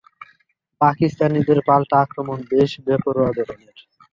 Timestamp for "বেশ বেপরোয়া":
2.51-3.31